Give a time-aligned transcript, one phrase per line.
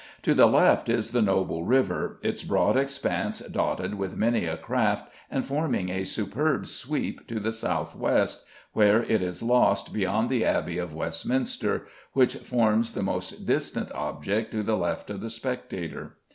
[0.23, 5.07] To the left is the noble river, its broad expanse dotted with many a craft,
[5.29, 8.43] and forming a superb sweep to the south west,
[8.73, 14.51] where it is lost beyond the Abbey of Westminster, which forms the most distant object
[14.53, 16.17] to the left of the spectator.